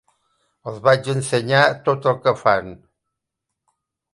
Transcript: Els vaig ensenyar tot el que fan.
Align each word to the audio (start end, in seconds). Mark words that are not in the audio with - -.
Els 0.69 0.79
vaig 0.87 1.09
ensenyar 1.13 1.61
tot 1.91 2.07
el 2.13 2.17
que 2.25 2.33
fan. 2.41 2.73